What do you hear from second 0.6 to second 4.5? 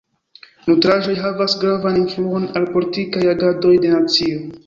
Nutraĵoj havas gravan influon al politikaj agadoj de nacio.